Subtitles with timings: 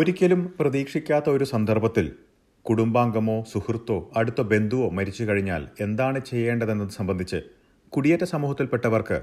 [0.00, 2.06] ഒരിക്കലും പ്രതീക്ഷിക്കാത്ത ഒരു സന്ദർഭത്തിൽ
[2.66, 7.38] കുടുംബാംഗമോ സുഹൃത്തോ അടുത്ത ബന്ധുവോ മരിച്ചു കഴിഞ്ഞാൽ എന്താണ് ചെയ്യേണ്ടതെന്നത് സംബന്ധിച്ച്
[7.92, 9.18] കുടിയേറ്റ സമൂഹത്തിൽപ്പെട്ടവർക്ക്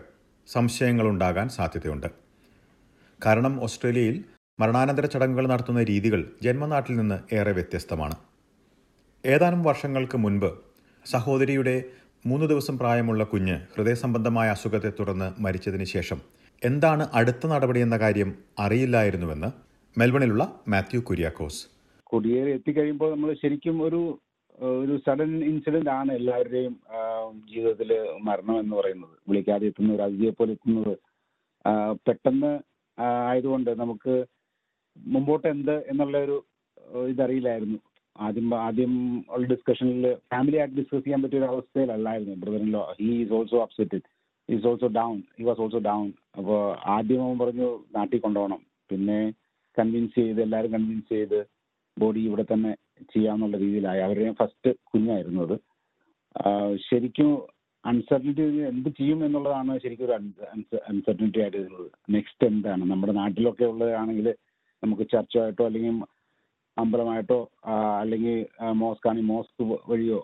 [0.47, 2.07] സംശയങ്ങളുണ്ടാകാൻ സാധ്യതയുണ്ട്.
[3.25, 4.23] കാരണം ഓസ്ട്രേലിയയിൽ
[4.59, 8.17] മരണാനന്തര ചടങ്ങുകൾ നടത്തുന്ന രീതികൾ ജന്മനാട്ടിൽ നിന്ന് ഏറെ വ്യത്യസ്തമാണ്.
[9.25, 10.49] ഏതാനും വർഷങ്ങൾക്ക് മുൻപ്
[11.05, 11.83] സഹോദരിയുടെ
[12.25, 16.21] മൂന്ന് ദിവസം പ്രായമുള്ള കുഞ്ഞ് ഹൃദയസംബന്ധമായ അസുഖത്തെ തുടർന്ന് മരിച്ചതിന് ശേഷം
[16.65, 19.66] എന്താണ് അടുത്ത നടപടി എന്ന കാര്യം അറിയില്ലായിരുന്നുവെന്ന്
[19.99, 21.61] മെൽബണിലുള്ള മാത്യു കുര്യാക്കോസ്.
[22.09, 24.01] കുടിയേറി എത്തിക്കഴിയുമ്പോൾ നമ്മൾ ശരിക്കും ഒരു
[24.57, 26.73] ഒരു സഡൻ ഇൻസിഡന്റ് ആണ് എല്ലാവരുടെയും
[27.51, 27.89] ജീവിതത്തിൽ
[28.27, 29.15] മരണം എന്ന് പറയുന്നത്.
[29.29, 30.93] വിളിക്കാതെ എത്തുന്ന ഒരു അതിഥിയെ പോലെ എത്തുന്നത്.
[32.07, 32.51] പെട്ടെന്ന്
[32.97, 34.13] ആയതുകൊണ്ട് നമുക്ക്
[34.97, 36.37] മുമ്പോട്ട് എന്ത് എന്നുള്ള ഒരു
[37.13, 37.79] ഇതറിയില്ലായിരുന്നു.
[38.27, 38.93] ആദ്യം ആദ്യം
[39.33, 42.37] ഉള്ള ഡിസ്കഷനിൽ ഫാമിലി ആയിട്ട് ഡിസ്കസ് ചെയ്യാൻ പറ്റിയ ഒരു അവസ്ഥയിലല്ലായിരുന്നു.
[42.43, 42.71] ബ്രദറിൻ
[43.01, 44.05] his also upsetted
[44.49, 46.07] is also down he was also down
[46.37, 46.61] അപ്പോൾ
[46.95, 48.61] ആദ്യം അവൻ പറഞ്ഞു നാട്ടിൽ കൊണ്ടുപോകണം.
[48.91, 49.19] പിന്നെ
[49.79, 51.39] കൺവിൻസ് ചെയ്ത് എല്ലാവരും കൺവിൻസ് ചെയ്ത്
[51.97, 52.71] ബോഡി ഇവിടെ തന്നെ
[53.13, 54.01] ചെയ്യാന്നുള്ള രീതിയിലായി.
[54.07, 55.55] അവരുടെ ഫസ്റ്റ് കുഞ്ഞായിരുന്നത്
[56.89, 57.29] ശരിക്കും
[57.85, 60.15] അൺസർട്ടനിറ്റി എന്ത് ചെയ്യും എന്നുള്ളതാണ് ശരിക്കും ഒരു
[60.89, 61.61] അൺസർട്ടനിറ്റി ആയിട്ട്
[62.15, 62.83] നെക്സ്റ്റ് എന്താണ്?
[62.91, 64.27] നമ്മുടെ നാട്ടിലൊക്കെ ഉള്ളതാണെങ്കിൽ
[64.83, 65.95] നമുക്ക് ചർച്ചയായിട്ടോ അല്ലെങ്കിൽ
[66.77, 67.39] അമ്പലമായിട്ടോ
[68.01, 68.35] അല്ലെങ്കിൽ
[68.81, 70.19] മോസ്കാണി മോസ്ക് വഴിയോ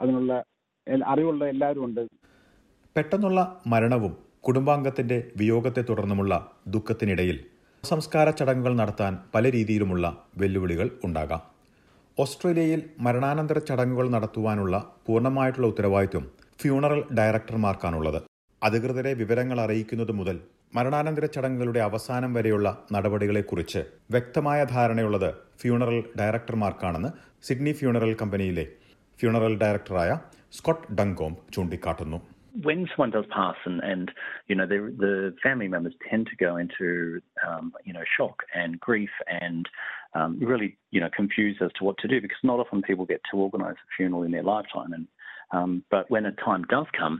[0.00, 0.32] അതിനുള്ള
[1.12, 2.02] അറിവുള്ള എല്ലാവരും ഉണ്ട്.
[2.96, 4.12] പെട്ടെന്നുള്ള മരണവും
[4.46, 6.34] കുടുംബാംഗത്തിന്റെ വിയോഗത്തെ തുടർന്നുമുള്ള
[6.66, 7.38] ദുഃഖത്തിനിടയിൽ
[7.84, 10.06] സംസ്കാര ചടങ്ങുകൾ നടത്താൻ പല രീതിയിലുമുള്ള
[10.40, 11.40] വെല്ലുവിളികൾ ഉണ്ടാകാം.
[12.18, 16.24] ഓസ്ട്രേലിയയിൽ മരണാനന്തര ചടങ്ങുകൾ നടത്തുവാനുള്ള പൂർണമായിട്ടുള്ള ഉത്തരവാദിത്വം
[16.60, 18.20] ഫ്യൂണറൽ ഡയറക്ടർമാർക്കാണുള്ളത്.
[18.62, 20.36] അധികൃതരെ വിവരങ്ങൾ അറിയിക്കുന്നത് മുതൽ
[20.74, 25.30] മരണാനന്തര ചടങ്ങുകളുടെ അവസാനം വരെയുള്ള നടപടികളെക്കുറിച്ച് വ്യക്തമായ ധാരണയുള്ളത്
[25.62, 27.10] ഫ്യൂണറൽ ഡയറക്ടർമാർക്കാണെന്ന്
[27.48, 28.66] സിഡ്നി ഫ്യൂണറൽ കമ്പനിയിലെ
[29.18, 30.12] ഫ്യൂണറൽ ഡയറക്ടറായ
[30.52, 32.20] സ്കോട്ട് ഡങ്കോം ചൂണ്ടിക്കാട്ടുന്നു.
[32.60, 34.10] When someone does pass and, and
[34.46, 38.78] you know the, the family members tend to go into um, you know shock and
[38.80, 39.68] grief and
[40.14, 43.20] um, really you know confused as to what to do because not often people get
[43.30, 45.06] to organise a funeral in their lifetime and
[45.51, 47.15] um, but when a time does come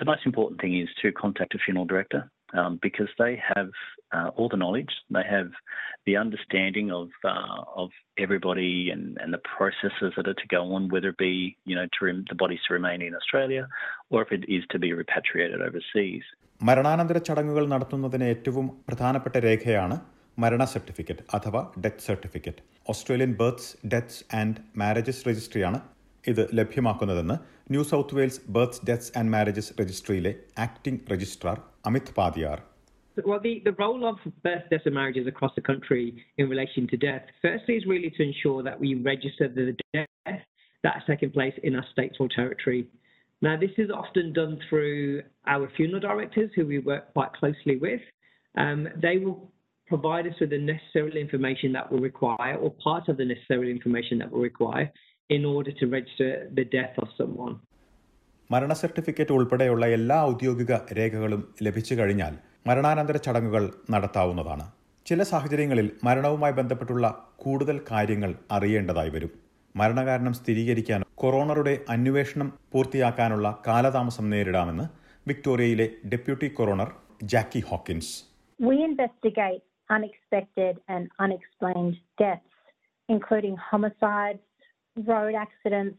[0.00, 2.22] the most important thing is to contact a funeral director
[2.58, 3.70] um, because they have
[4.16, 5.50] uh, all the knowledge, they have
[6.08, 7.88] the understanding of uh, of
[8.24, 11.34] everybody and, and the processes that are to go on, whether it be
[11.70, 13.62] you know to rem- the bodies to remain in Australia
[14.12, 16.24] or if it is to be repatriated overseas.
[16.68, 19.96] മരണാനന്തര ചടങ്ങുകൾ നടത്തുന്നതിന് ഏറ്റവും പ്രധാനപ്പെട്ട രേഖയാണ്
[20.44, 25.78] മരണ certificate അഥവാ death certificate Australian birth deaths and marriages രജിസ്ട്രിയാണ്
[26.32, 27.36] ഇത് ലഭ്യമാക്കുന്നതെന്ന്
[27.74, 30.32] New South Wales birth deaths and marriages രജിസ്ട്രിയിലെ
[30.66, 31.58] acting registrar
[31.90, 32.60] Amit Padiyar
[33.28, 36.02] Well, the, the role of birth, deaths, and marriages across the country
[36.36, 40.42] in relation to death, firstly, is really to ensure that we register the death
[40.84, 42.80] that's taken place in our state or territory.
[43.42, 48.00] Now, this is often done through our funeral directors, who we work quite closely with.
[48.58, 49.50] Um, they will
[49.86, 54.18] provide us with the necessary information that we require, or part of the necessary information
[54.18, 54.90] that we require,
[55.35, 57.55] in order to register the death of someone.
[58.51, 62.33] മരണ certificate ഉൾപ്പെടെയുള്ള എല്ലാ ഔദ്യോഗിക രേഖകളും ലഭിച്ചു കഴിഞ്ഞാൽ
[62.67, 64.71] മരണാനന്തര ചടങ്ങുകൾ നടത്താവുന്നതാണ്.
[65.05, 67.05] ചില സാഹചര്യങ്ങളിൽ മരണവുമായി ബന്ധപ്പെട്ടുള്ള
[67.37, 69.31] കൂടുതൽ കാര്യങ്ങൾ അറിയേണ്ടതായി വരും.
[69.75, 74.85] മരണകാരണം സ്ഥിരീകരിക്കാൻ കൊറോണറുടെ അന്വേഷണം പൂർത്തിയാക്കാനുള്ള കാലതാമസം നേരിടാമെന്ന്
[75.27, 76.91] വിക്ടോറിയയിലെ deputy coroner
[77.23, 78.13] Jackie Hawkins.
[78.59, 82.53] We investigate unexpected and unexplained deaths,
[83.09, 84.43] including homicides,
[84.97, 85.97] road accidents,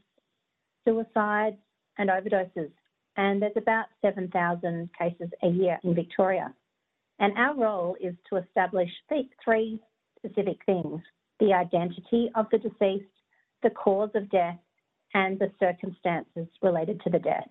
[0.87, 1.57] suicides,
[1.97, 2.71] and overdoses.
[3.17, 6.53] And there's about 7,000 cases a year in Victoria.
[7.19, 8.91] And our role is to establish
[9.45, 9.81] three
[10.19, 11.01] specific things
[11.41, 13.15] the identity of the deceased,
[13.63, 14.59] the cause of death,
[15.15, 17.49] and the circumstances related to the death.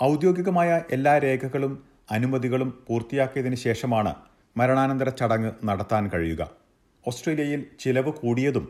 [0.00, 1.72] ഔദ്യോഗികമായ എല്ലാ രേഖകളും
[2.08, 4.12] അനുമതികളും പൂർത്തിയാക്കിയതിനു ശേഷമാണ്
[4.56, 6.42] മരണാനന്തര ചടങ്ങ് നടത്താൻ കഴിയുക
[7.04, 8.66] ഓസ്ട്രേലിയയിൽ ചിലവ് കൂടിയതും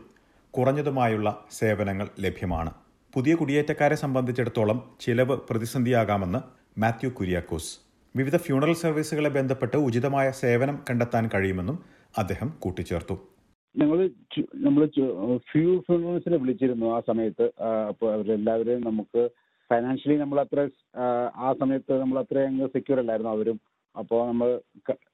[0.55, 2.71] കുറഞ്ഞതുമായുള്ള സേവനങ്ങൾ ലഭ്യമാണ്.
[3.13, 6.39] പുതിയ കുടിയേറ്റക്കാരെ സംബന്ധിച്ചിടത്തോളം ചിലവ് പ്രതിസന്ധിയാകാമെന്ന്
[6.81, 7.71] മാത്യു കുര്യാക്കോസ്.
[8.15, 11.77] വിവിധ ഫ്യൂണറൽ സർവീസുകളെ ബന്ധപ്പെട്ട് ഉചിതമായ സേവനം കണ്ടെത്താൻ കഴിയുമെന്നും
[12.17, 13.15] അദ്ദേഹം കൂട്ടിച്ചേർത്തു.
[13.75, 13.99] ഞങ്ങൾ
[14.55, 14.83] നമ്മൾ
[15.49, 17.45] ഫ്യൂ ഫ്യൂണറൽസിനെ വിളിച്ചിരുന്നു ആ സമയത്ത്.
[17.89, 19.21] അപ്പോൾ അവരെല്ലാവരെയും നമുക്ക്
[19.69, 20.69] ഫൈനാൻഷ്യലി നമ്മൾ അത്ര
[21.45, 23.57] ആ സമയത്ത് നമ്മൾ അത്ര അങ്ങ് സെക്യൂർ അല്ലായിരുന്നു അവരും.
[23.95, 24.49] അപ്പോൾ നമ്മൾ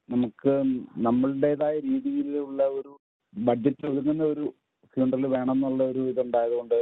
[0.10, 0.54] നമുക്ക്
[1.08, 2.92] നമ്മളുടേതായ രീതിയിലുള്ള ഒരു
[3.34, 4.46] ബഡ്ജറ്റ് ഒതുങ്ങുന്ന ഒരു
[4.94, 6.78] ഫ്യൂണറൽ വേണം എന്നുള്ള ഒരു ഇതുണ്ടായതുകൊണ്ട്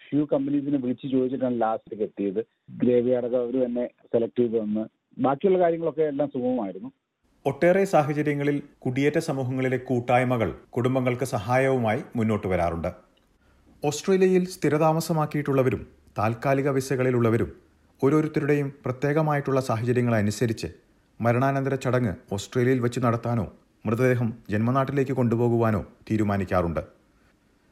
[0.00, 2.40] ഫ്യൂ കമ്പനീസിനെ വിളിച്ച് ചോദിച്ചിട്ടാണ് ലാസ്റ്റിലേക്ക് എത്തിയത്.
[2.80, 4.84] ഗ്രേവി അടക്കം അവർ തന്നെ സെലക്ട് ചെയ്ത് വന്ന്
[5.16, 6.90] ബാക്കിയുള്ള കാര്യങ്ങളൊക്കെ എല്ലാം സുഗമമായിരുന്നു.
[7.46, 12.90] ഒട്ടേറെ സാഹചര്യങ്ങളിൽ കുടിയേറ്റ സമൂഹങ്ങളിലെ കൂട്ടായ്മകൾ കുടുംബങ്ങൾക്ക് സഹായവുമായി മുന്നോട്ട് വരാറുണ്ട്.
[13.82, 15.82] ഓസ്ട്രേലിയയിൽ സ്ഥിരതാമസമാക്കിയിട്ടുള്ളവരും
[16.18, 17.50] താൽക്കാലിക വിസകളിലുള്ളവരും
[18.02, 20.68] ഓരോരുത്തരുടെയും പ്രത്യേകമായിട്ടുള്ള സാഹചര്യങ്ങൾ അനുസരിച്ച്
[21.20, 23.46] മരണാനന്തര ചടങ്ങ് ഓസ്ട്രേലിയയിൽ വെച്ച് നടത്താനോ
[23.86, 26.99] മൃതദേഹം ജന്മനാട്ടിലേക്ക് കൊണ്ടുപോകുവാനോ തീരുമാനിക്കാറുണ്ട്.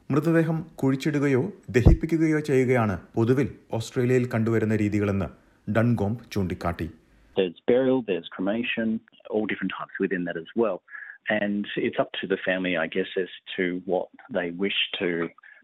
[0.09, 1.41] മൃതദേഹം കുഴിച്ചിടുകയോ
[1.75, 3.47] ദഹിപ്പിക്കുകയോ ചെയ്യുകയാണ് പൊതുവിൽ
[3.77, 5.27] ഓസ്ട്രേലിയയിൽ കണ്ടുവരുന്ന രീതികളെന്ന്
[5.67, 6.87] ഡൺഗോംബ് ചൂണ്ടിക്കാട്ടി
[7.35, 8.87] There's burial, there's cremation,
[9.33, 10.77] all different types within that as well.
[11.37, 14.07] And it's up to the family, I guess, as to what
[14.37, 15.07] they wish to,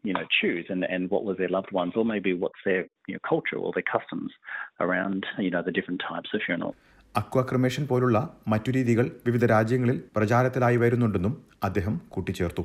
[0.04, 3.16] you know, choose and, and what was their loved ones, or maybe what's their you
[3.16, 4.32] know, culture or their customs
[4.80, 6.74] around, you know, the different types of funeral.
[7.16, 8.18] അക്വാക്രമേഷൻ പോലുള്ള
[8.48, 12.64] മറ്റു രീതികൾ വിവിധ രാജ്യങ്ങളിൽ പ്രചാരത്തിലായി വരുന്നുണ്ടെന്നും അദ്ദേഹം കൂട്ടിച്ചേർത്തു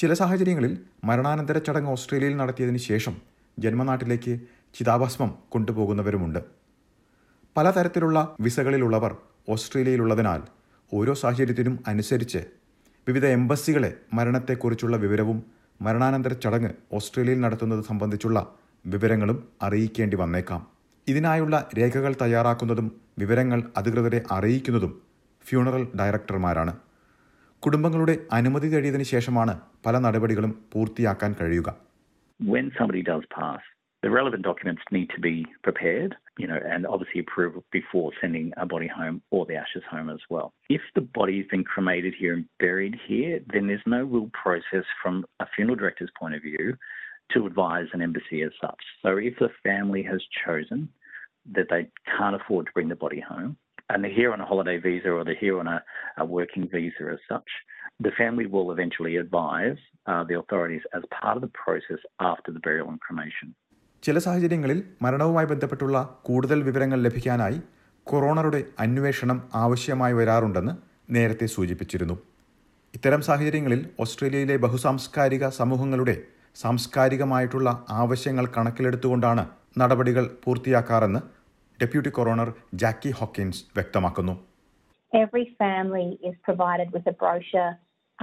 [0.00, 3.14] ചില സാഹചര്യങ്ങളിൽ മരണാനന്തര ചടങ്ങ് ഓസ്ട്രേലിയയിൽ നടത്തിയതിന് ശേഷം
[3.58, 4.40] ജന്മനാട്ടിലേക്ക്
[4.74, 6.40] ചിതാഭസ്മം കൊണ്ടുപോകുന്നവരുമുണ്ട്.
[7.56, 9.16] പലതരത്തിലുള്ള വിസകളിലുള്ളവർ
[9.48, 10.40] ഓസ്ട്രേലിയയിലുള്ളതിനാൽ
[10.92, 12.40] ഓരോ സാഹചര്യത്തിനും അനുസരിച്ച്
[13.06, 15.38] വിവിധ എംബസികളെ മരണത്തെക്കുറിച്ചുള്ള വിവരവും
[15.80, 18.38] മരണാനന്തര ചടങ്ങ് ഓസ്ട്രേലിയയിൽ നടത്തുന്നത് സംബന്ധിച്ചുള്ള
[18.86, 20.62] വിവരങ്ങളും അറിയിക്കേണ്ടി വന്നേക്കാം.
[21.08, 22.88] ഇതിനായുള്ള രേഖകൾ തയ്യാറാക്കുന്നതും
[23.18, 24.92] വിവരങ്ങൾ അധികൃതരെ അറിയിക്കുന്നതും
[25.46, 26.74] ഫ്യൂണറൽ ഡയറക്ടർമാരാണ്.
[27.63, 29.53] കുടുംബങ്ങളുടെ അനുമതി തേടിയതിനു ശേഷമാണ്
[29.85, 31.69] പല നടപടികളും പൂർത്തിയാക്കാൻ കഴിയുക
[32.39, 33.63] When somebody does pass,
[34.03, 36.11] the relevant documents need to be prepared,
[36.41, 40.23] you know, and obviously approved before sending a body home or the ashes home as
[40.29, 40.47] well.
[40.69, 44.85] If the body has been cremated here and buried here, then there's no real process
[45.01, 46.65] from a funeral director's point of view
[47.31, 48.83] to advise an embassy as such.
[49.01, 50.79] So if the family has chosen
[51.55, 51.83] that they
[52.15, 53.51] can't afford to bring the body home,
[53.90, 55.78] and they're here on a holiday visa or they're here on a,
[56.18, 57.50] a working visa as such,
[58.00, 62.60] the family will eventually advise uh, the authorities as part of the process after the
[62.60, 63.48] burial and cremation.
[64.02, 67.58] ചില സാഹചര്യങ്ങളിൽ മരണവുമായി ബന്ധപ്പെട്ടുള്ള കൂടുതൽ വിവരങ്ങൾ ലഭിക്കാനായി
[68.06, 70.72] കൊറോണറുടെ അന്വേഷണം ആവശ്യമായി വരാറുണ്ടെന്ന്
[71.10, 72.16] നേരത്തെ സൂചിപ്പിച്ചിരുന്നു
[72.94, 76.14] ഇത്തരം സാഹചര്യങ്ങളിൽ ഓസ്ട്രേലിയയിലെ ബഹുസാംസ്കാരിക സമൂഹങ്ങളുടെ
[76.56, 77.68] സാംസ്കാരികമായിട്ടുള്ള
[78.02, 79.44] ആവശ്യങ്ങൾ കണക്കിലെടുത്തുകൊണ്ടാണ്
[79.80, 81.20] നടപടികൾ പൂർത്തിയാക്കാറെന്ന്
[81.81, 82.51] ഡെപ്യൂട്ടി കൊറോണർ
[82.83, 84.35] ജാക്കി ഹോക്കിൻസ് വ്യക്തമാക്കുന്നു
[85.23, 87.73] Every family is provided with a brochure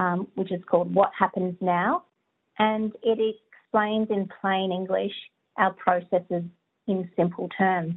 [0.03, 1.91] um, which is called What Happens Now,
[2.59, 5.15] and it explains in plain English
[5.57, 6.43] our processes
[6.87, 7.95] in simple terms.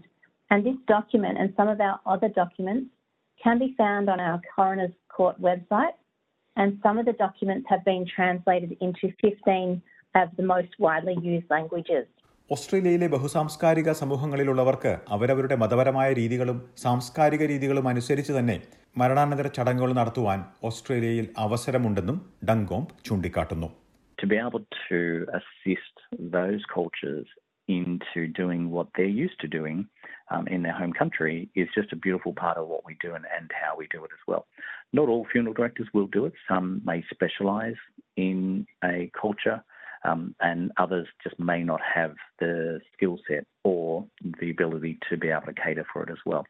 [0.51, 2.89] And this document and some of our other documents
[3.43, 5.97] can be found on our Coroner's Court website,
[6.57, 9.83] and some of the documents have been translated into 15
[10.15, 12.07] of the most widely used languages.
[12.54, 18.56] ഓസ്ട്രേലിയയിലെ ബഹുസാംസ്കാരിക സമൂഹങ്ങളിലുള്ളവർക്ക് അവരവരുടെ മതപരമായ രീതികളും സാംസ്കാരിക രീതികളും അനുസരിച്ച് തന്നെ
[19.02, 20.40] മരണാനന്തര ചടങ്ങുകൾ നടത്തുവാൻ
[20.70, 22.18] ഓസ്ട്രേലിയയിൽ അവസരമുണ്ടെന്നും
[22.50, 23.70] ഡങ്കോംബ് ചൂണ്ടിക്കാട്ടുന്നു
[24.18, 24.98] To be able to
[25.40, 25.96] assist
[26.38, 27.30] those cultures
[27.70, 29.78] into doing what they're used to doing
[30.34, 33.26] um, in their home country is just a beautiful part of what we do and,
[33.38, 34.44] and how we do it as well.
[34.94, 36.36] Not all funeral directors will do it.
[36.52, 37.82] Some may specialize
[38.28, 38.40] in
[38.86, 39.60] a culture
[40.10, 42.14] um, and others just may not have
[42.44, 42.54] the
[42.92, 43.88] skill set or
[44.40, 46.46] the ability to be able to cater for it as well.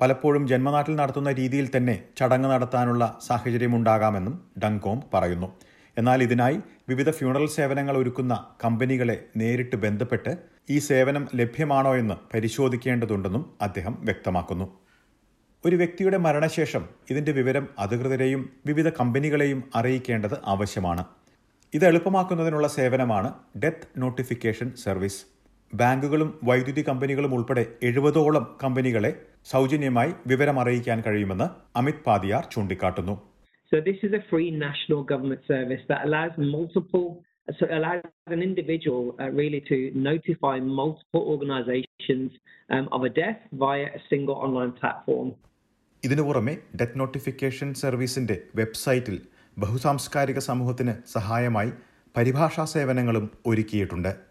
[0.00, 4.34] പലപ്പോഴും ജന്മനാട്ടിൽ നടത്തുന്ന രീതിയിൽ തന്നെ ചടങ്ങ് നടത്താനുള്ള സാഹചര്യമുണ്ടാകാമെന്നും
[4.64, 5.48] ഡങ്കോം പറയുന്നു.
[5.98, 8.34] എന്നാൽ ഇതിനായി വിവിധ ഫ്യൂണറൽ സേവനങ്ങൾ ഒരുക്കുന്ന
[8.64, 10.36] കമ്പനികളെ നേരിട്ട് ബന്ധപ്പെട്ട്
[10.70, 14.66] ഈ സേവനം ലഭ്യമാണോ എന്ന് പരിശോധിക്കേണ്ടതുണ്ടെന്നും അദ്ദേഹം വ്യക്തമാക്കുന്നു.
[15.64, 21.04] ഒരു വ്യക്തിയുടെ മരണശേഷം ഇതിന്റെ വിവരം അധികൃതരെയും വിവിധ കമ്പനികളെയും അറിയിക്കേണ്ടത് ആവശ്യമാണ്.
[21.72, 23.30] ഇത് എളുപ്പമാക്കുന്നതിനുള്ള സേവനമാണ്
[23.62, 25.20] ഡെത്ത് നോട്ടിഫിക്കേഷൻ സർവീസ്
[25.72, 29.10] ബാങ്കുകളും വൈദ്യുതി കമ്പനികളും ഉൾപ്പെടെ എഴുപതോളം കമ്പനികളെ
[29.52, 33.16] സൗജന്യമായി വിവരം അറിയിക്കാൻ കഴിയുമെന്ന് അമിത് പാതിയാർ ചൂണ്ടിക്കാട്ടുന്നു
[33.72, 33.88] So it
[37.70, 42.30] allows an individual uh, really to notify multiple organizations
[42.70, 45.28] um, of a death via a single online platform.
[46.02, 49.16] ഇതിനു പുറമെ ഡെത്ത് നോട്ടിഫിക്കേഷൻ സർവീസിന്റെ വെബ്സൈറ്റിൽ
[49.58, 51.72] ബഹുസാംസ്കാരിക സമൂഹത്തിന് സഹായമായി
[52.16, 54.27] പരിഭാഷാ സേവനങ്ങളും ഒരുക്കിയിട്ടുണ്ട്.